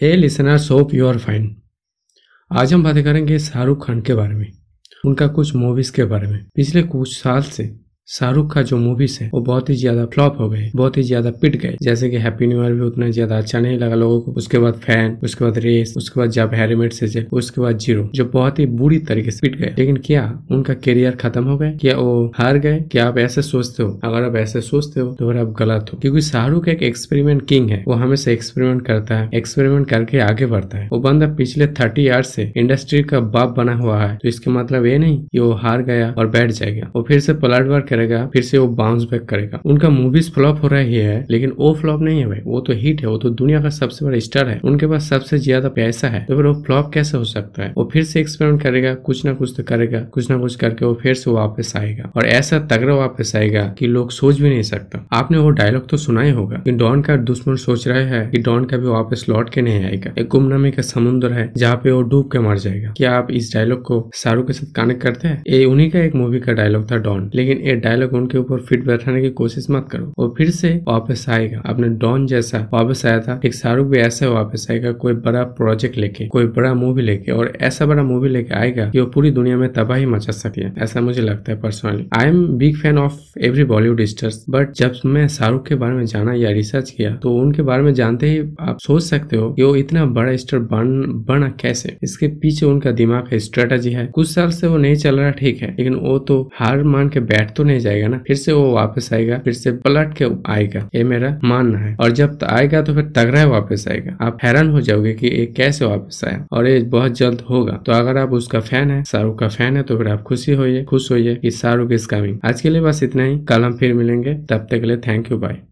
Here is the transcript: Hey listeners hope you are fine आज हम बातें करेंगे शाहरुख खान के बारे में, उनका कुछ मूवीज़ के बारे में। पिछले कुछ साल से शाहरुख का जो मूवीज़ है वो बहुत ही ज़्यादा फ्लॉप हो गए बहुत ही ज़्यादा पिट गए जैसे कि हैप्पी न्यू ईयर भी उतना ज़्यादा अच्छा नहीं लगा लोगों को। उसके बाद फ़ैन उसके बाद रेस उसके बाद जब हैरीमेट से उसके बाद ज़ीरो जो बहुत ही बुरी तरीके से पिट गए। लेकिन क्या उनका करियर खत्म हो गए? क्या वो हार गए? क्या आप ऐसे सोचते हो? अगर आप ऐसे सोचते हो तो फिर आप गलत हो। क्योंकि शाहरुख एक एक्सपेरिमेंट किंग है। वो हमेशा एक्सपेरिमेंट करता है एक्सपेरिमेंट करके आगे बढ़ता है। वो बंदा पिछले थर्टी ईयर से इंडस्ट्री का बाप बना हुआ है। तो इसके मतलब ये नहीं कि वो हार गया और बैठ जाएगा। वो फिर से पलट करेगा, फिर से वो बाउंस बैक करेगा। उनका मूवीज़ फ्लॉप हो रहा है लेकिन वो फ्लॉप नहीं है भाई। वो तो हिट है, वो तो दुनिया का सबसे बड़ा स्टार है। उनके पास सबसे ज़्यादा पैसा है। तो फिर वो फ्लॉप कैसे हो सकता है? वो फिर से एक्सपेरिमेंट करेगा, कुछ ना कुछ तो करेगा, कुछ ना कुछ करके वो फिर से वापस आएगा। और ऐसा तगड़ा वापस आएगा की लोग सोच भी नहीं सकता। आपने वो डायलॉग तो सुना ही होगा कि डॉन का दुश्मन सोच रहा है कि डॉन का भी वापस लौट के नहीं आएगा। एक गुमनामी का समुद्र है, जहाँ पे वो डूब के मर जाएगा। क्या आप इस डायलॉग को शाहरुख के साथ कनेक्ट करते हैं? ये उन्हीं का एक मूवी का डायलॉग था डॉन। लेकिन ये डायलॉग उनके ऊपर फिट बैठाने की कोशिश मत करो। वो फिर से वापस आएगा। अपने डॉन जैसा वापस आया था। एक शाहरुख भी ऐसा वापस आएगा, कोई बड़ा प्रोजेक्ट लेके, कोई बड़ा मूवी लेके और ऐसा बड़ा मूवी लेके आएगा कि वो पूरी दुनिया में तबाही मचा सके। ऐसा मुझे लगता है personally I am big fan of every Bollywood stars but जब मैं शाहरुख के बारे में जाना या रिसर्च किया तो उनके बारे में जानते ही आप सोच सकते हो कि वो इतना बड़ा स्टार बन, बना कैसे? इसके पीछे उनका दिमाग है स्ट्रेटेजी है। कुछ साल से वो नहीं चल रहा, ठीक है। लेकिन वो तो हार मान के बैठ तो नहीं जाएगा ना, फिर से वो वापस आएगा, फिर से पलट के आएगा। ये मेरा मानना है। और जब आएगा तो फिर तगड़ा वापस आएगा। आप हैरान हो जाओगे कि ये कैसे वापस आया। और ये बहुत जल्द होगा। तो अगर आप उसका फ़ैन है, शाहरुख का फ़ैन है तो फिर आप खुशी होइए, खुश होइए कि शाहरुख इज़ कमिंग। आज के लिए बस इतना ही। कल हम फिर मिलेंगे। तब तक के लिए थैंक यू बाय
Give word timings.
Hey 0.00 0.14
listeners 0.16 0.70
hope 0.70 0.94
you 0.94 1.06
are 1.06 1.18
fine 1.18 1.44
आज 2.50 2.72
हम 2.72 2.82
बातें 2.82 3.02
करेंगे 3.04 3.38
शाहरुख 3.38 3.86
खान 3.86 4.00
के 4.00 4.14
बारे 4.14 4.34
में, 4.34 4.52
उनका 5.06 5.26
कुछ 5.26 5.54
मूवीज़ 5.54 5.92
के 5.92 6.04
बारे 6.04 6.26
में। 6.28 6.44
पिछले 6.54 6.82
कुछ 6.82 7.16
साल 7.16 7.42
से 7.42 7.64
शाहरुख 8.08 8.52
का 8.52 8.62
जो 8.62 8.76
मूवीज़ 8.76 9.18
है 9.22 9.28
वो 9.34 9.40
बहुत 9.40 9.68
ही 9.70 9.74
ज़्यादा 9.74 10.04
फ्लॉप 10.14 10.40
हो 10.40 10.48
गए 10.48 10.70
बहुत 10.76 10.96
ही 10.96 11.02
ज़्यादा 11.02 11.30
पिट 11.42 11.54
गए 11.56 11.76
जैसे 11.82 12.08
कि 12.10 12.16
हैप्पी 12.16 12.46
न्यू 12.46 12.62
ईयर 12.62 12.72
भी 12.72 12.80
उतना 12.80 13.08
ज़्यादा 13.10 13.36
अच्छा 13.38 13.60
नहीं 13.60 13.78
लगा 13.78 13.94
लोगों 13.94 14.20
को। 14.20 14.32
उसके 14.32 14.58
बाद 14.58 14.74
फ़ैन 14.76 15.16
उसके 15.24 15.44
बाद 15.44 15.58
रेस 15.58 15.94
उसके 15.96 16.20
बाद 16.20 16.30
जब 16.30 16.54
हैरीमेट 16.54 16.92
से 16.92 17.24
उसके 17.32 17.60
बाद 17.60 17.78
ज़ीरो 17.78 18.08
जो 18.14 18.24
बहुत 18.24 18.58
ही 18.58 18.66
बुरी 18.74 18.98
तरीके 19.00 19.30
से 19.30 19.38
पिट 19.42 19.56
गए। 19.60 19.74
लेकिन 19.78 19.96
क्या 20.06 20.24
उनका 20.50 20.74
करियर 20.76 21.14
खत्म 21.16 21.44
हो 21.44 21.56
गए? 21.58 21.70
क्या 21.80 21.96
वो 21.96 22.32
हार 22.36 22.58
गए? 22.58 22.78
क्या 22.92 23.06
आप 23.08 23.18
ऐसे 23.18 23.42
सोचते 23.42 23.82
हो? 23.82 23.88
अगर 24.04 24.24
आप 24.24 24.36
ऐसे 24.36 24.60
सोचते 24.60 25.00
हो 25.00 25.14
तो 25.14 25.30
फिर 25.30 25.40
आप 25.40 25.54
गलत 25.58 25.90
हो। 25.92 25.98
क्योंकि 26.02 26.20
शाहरुख 26.22 26.68
एक 26.68 26.82
एक्सपेरिमेंट 26.82 27.46
किंग 27.48 27.70
है। 27.70 27.82
वो 27.88 27.94
हमेशा 27.94 28.30
एक्सपेरिमेंट 28.30 28.84
करता 28.86 29.18
है 29.18 29.28
एक्सपेरिमेंट 29.34 29.88
करके 29.90 30.18
आगे 30.20 30.46
बढ़ता 30.46 30.78
है। 30.78 30.88
वो 30.92 30.98
बंदा 31.00 31.28
पिछले 31.36 31.66
थर्टी 31.80 32.04
ईयर 32.04 32.22
से 32.24 32.50
इंडस्ट्री 32.56 33.02
का 33.04 33.20
बाप 33.32 33.56
बना 33.56 33.74
हुआ 33.76 34.00
है। 34.02 34.14
तो 34.16 34.28
इसके 34.28 34.50
मतलब 34.50 34.86
ये 34.86 34.98
नहीं 34.98 35.18
कि 35.24 35.38
वो 35.38 35.52
हार 35.64 35.82
गया 35.84 36.14
और 36.18 36.28
बैठ 36.28 36.50
जाएगा। 36.52 36.90
वो 36.96 37.02
फिर 37.08 37.20
से 37.20 37.34
पलट 37.36 37.92
करेगा, 37.94 38.24
फिर 38.32 38.42
से 38.42 38.58
वो 38.58 38.68
बाउंस 38.74 39.04
बैक 39.10 39.24
करेगा। 39.24 39.60
उनका 39.64 39.88
मूवीज़ 39.90 40.30
फ्लॉप 40.32 40.62
हो 40.62 40.68
रहा 40.68 40.80
है 40.80 41.24
लेकिन 41.30 41.52
वो 41.58 41.72
फ्लॉप 41.74 42.00
नहीं 42.02 42.20
है 42.20 42.26
भाई। 42.26 42.40
वो 42.44 42.60
तो 42.60 42.72
हिट 42.74 43.00
है, 43.00 43.06
वो 43.08 43.16
तो 43.18 43.30
दुनिया 43.32 43.60
का 43.62 43.68
सबसे 43.70 44.04
बड़ा 44.04 44.18
स्टार 44.20 44.48
है। 44.48 44.58
उनके 44.64 44.86
पास 44.86 45.08
सबसे 45.08 45.38
ज़्यादा 45.38 45.68
पैसा 45.70 46.08
है। 46.08 46.24
तो 46.24 46.36
फिर 46.36 46.46
वो 46.46 46.52
फ्लॉप 46.64 46.90
कैसे 46.94 47.16
हो 47.16 47.24
सकता 47.24 47.62
है? 47.62 47.72
वो 47.76 47.88
फिर 47.92 48.04
से 48.04 48.20
एक्सपेरिमेंट 48.20 48.62
करेगा, 48.62 48.94
कुछ 49.04 49.24
ना 49.24 49.32
कुछ 49.34 49.52
तो 49.56 49.62
करेगा, 49.62 50.00
कुछ 50.12 50.30
ना 50.30 50.38
कुछ 50.38 50.56
करके 50.56 50.84
वो 50.84 50.94
फिर 50.94 51.14
से 51.14 51.30
वापस 51.30 51.72
आएगा। 51.76 52.10
और 52.16 52.26
ऐसा 52.26 52.58
तगड़ा 52.70 52.94
वापस 52.94 53.32
आएगा 53.36 53.64
की 53.78 53.86
लोग 53.86 54.10
सोच 54.10 54.40
भी 54.40 54.48
नहीं 54.48 54.62
सकता। 54.62 55.04
आपने 55.12 55.38
वो 55.38 55.50
डायलॉग 55.52 55.88
तो 55.88 55.96
सुना 55.96 56.22
ही 56.22 56.30
होगा 56.30 56.56
कि 56.56 56.72
डॉन 56.74 57.02
का 57.02 57.16
दुश्मन 57.24 57.56
सोच 57.56 57.86
रहा 57.88 57.98
है 58.08 58.26
कि 58.30 58.38
डॉन 58.40 58.64
का 58.64 58.76
भी 58.76 58.86
वापस 58.86 59.24
लौट 59.28 59.50
के 59.50 59.62
नहीं 59.62 59.84
आएगा। 59.84 60.12
एक 60.18 60.28
गुमनामी 60.28 60.70
का 60.70 60.82
समुद्र 60.84 61.32
है, 61.32 61.50
जहाँ 61.56 61.76
पे 61.76 61.90
वो 61.90 62.02
डूब 62.04 62.30
के 62.32 62.38
मर 62.38 62.58
जाएगा। 62.58 62.92
क्या 62.96 63.12
आप 63.12 63.30
इस 63.32 63.52
डायलॉग 63.54 63.82
को 63.82 63.98
शाहरुख 64.14 64.46
के 64.46 64.52
साथ 64.52 64.72
कनेक्ट 64.74 65.02
करते 65.02 65.28
हैं? 65.28 65.42
ये 65.48 65.64
उन्हीं 65.64 65.90
का 65.90 66.00
एक 66.00 66.14
मूवी 66.14 66.40
का 66.40 66.52
डायलॉग 66.52 66.90
था 66.90 66.96
डॉन। 66.98 67.30
लेकिन 67.34 67.58
ये 67.60 67.74
डायलॉग 67.84 68.12
उनके 68.12 68.38
ऊपर 68.38 68.60
फिट 68.60 68.84
बैठाने 68.86 69.22
की 69.22 69.30
कोशिश 69.32 69.66
मत 69.70 69.88
करो। 69.90 70.12
वो 70.18 70.34
फिर 70.38 70.50
से 70.50 70.68
वापस 70.88 71.26
आएगा। 71.28 71.62
अपने 71.66 71.88
डॉन 71.98 72.26
जैसा 72.26 72.58
वापस 72.72 73.04
आया 73.06 73.20
था। 73.20 73.40
एक 73.44 73.54
शाहरुख 73.54 73.86
भी 73.86 73.98
ऐसा 73.98 74.28
वापस 74.28 74.66
आएगा, 74.70 74.92
कोई 74.94 75.12
बड़ा 75.24 75.42
प्रोजेक्ट 75.58 75.96
लेके, 75.98 76.26
कोई 76.26 76.44
बड़ा 76.56 76.72
मूवी 76.74 77.02
लेके 77.02 77.32
और 77.32 77.52
ऐसा 77.62 77.86
बड़ा 77.86 78.02
मूवी 78.02 78.28
लेके 78.28 78.54
आएगा 78.54 78.88
कि 78.90 79.00
वो 79.00 79.06
पूरी 79.06 79.30
दुनिया 79.30 79.56
में 79.56 79.72
तबाही 79.72 80.06
मचा 80.06 80.32
सके। 80.32 80.66
ऐसा 80.82 81.00
मुझे 81.00 81.22
लगता 81.22 81.52
है 81.52 81.60
personally 81.60 82.06
I 82.18 82.28
am 82.28 82.46
big 82.58 82.76
fan 82.76 82.98
of 82.98 83.38
every 83.40 83.64
Bollywood 83.64 84.02
stars 84.04 84.44
but 84.50 84.72
जब 84.72 84.92
मैं 85.06 85.26
शाहरुख 85.28 85.66
के 85.68 85.74
बारे 85.74 85.94
में 85.94 86.04
जाना 86.06 86.34
या 86.34 86.50
रिसर्च 86.50 86.90
किया 86.90 87.14
तो 87.14 87.34
उनके 87.34 87.62
बारे 87.62 87.82
में 87.82 87.92
जानते 87.94 88.30
ही 88.30 88.38
आप 88.60 88.78
सोच 88.80 89.02
सकते 89.02 89.36
हो 89.36 89.50
कि 89.52 89.62
वो 89.62 89.74
इतना 89.76 90.04
बड़ा 90.06 90.36
स्टार 90.36 90.60
बन, 90.60 91.24
बना 91.28 91.48
कैसे? 91.60 91.96
इसके 92.02 92.28
पीछे 92.42 92.66
उनका 92.66 92.90
दिमाग 92.92 93.28
है 93.32 93.38
स्ट्रेटेजी 93.38 93.90
है। 93.90 94.06
कुछ 94.06 94.28
साल 94.28 94.50
से 94.50 94.66
वो 94.66 94.76
नहीं 94.76 94.94
चल 94.94 95.18
रहा, 95.20 95.30
ठीक 95.30 95.62
है। 95.62 95.70
लेकिन 95.70 95.94
वो 95.94 96.18
तो 96.18 96.50
हार 96.54 96.82
मान 96.84 97.08
के 97.08 97.20
बैठ 97.22 97.54
तो 97.56 97.64
नहीं 97.74 97.82
जाएगा 97.82 98.08
ना, 98.08 98.18
फिर 98.26 98.36
से 98.36 98.52
वो 98.52 98.70
वापस 98.72 99.12
आएगा, 99.12 99.38
फिर 99.38 99.52
से 99.52 99.72
पलट 99.72 100.14
के 100.16 100.26
आएगा। 100.46 100.88
ये 100.94 101.04
मेरा 101.04 101.38
मानना 101.44 101.78
है। 101.78 101.96
और 102.00 102.10
जब 102.12 102.38
आएगा 102.44 102.82
तो 102.82 102.94
फिर 102.94 103.04
तगड़ा 103.16 103.44
वापस 103.44 103.84
आएगा। 103.88 104.16
आप 104.20 104.38
हैरान 104.42 104.70
हो 104.70 104.80
जाओगे 104.80 105.12
कि 105.12 105.26
ये 105.26 105.46
कैसे 105.46 105.84
वापस 105.84 106.20
आया। 106.24 106.44
और 106.52 106.68
ये 106.68 106.80
बहुत 106.80 107.12
जल्द 107.12 107.40
होगा। 107.50 107.72
तो 107.86 107.92
अगर 107.92 108.18
आप 108.18 108.32
उसका 108.32 108.60
फ़ैन 108.60 108.90
है, 108.90 109.02
शाहरुख 109.04 109.38
का 109.38 109.48
फ़ैन 109.48 109.76
है 109.76 109.82
तो 109.82 109.98
फिर 109.98 110.08
आप 110.08 110.22
खुशी 110.22 110.52
होइए, 110.52 110.84
खुश 110.84 111.10
होइए 111.10 111.34
कि 111.34 111.50
शाहरुख 111.50 111.92
इज़ 111.92 112.08
कमिंग। 112.08 112.38
आज 112.44 112.60
के 112.60 112.70
लिए 112.70 112.80
बस 112.80 113.02
इतना 113.02 113.24
ही। 113.24 113.38
कल 113.38 113.62
हम 113.64 113.76
फिर 113.76 113.94
मिलेंगे। 113.94 114.34
तब 114.34 114.66
तक 114.70 114.80
के 114.80 114.86
लिए 114.86 114.96
थैंक 114.96 115.32
यू 115.32 115.38
बाय 115.38 115.64